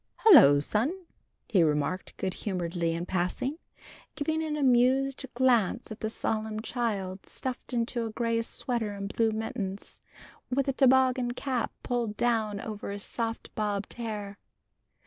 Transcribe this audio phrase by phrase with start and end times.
[0.21, 1.05] "Hullo, son!"
[1.47, 3.59] he remarked good humoredly in passing,
[4.15, 9.29] giving an amused glance at the solemn child stuffed into a gray sweater and blue
[9.29, 9.99] mittens,
[10.49, 14.39] with a toboggan cap pulled down over his soft bobbed hair.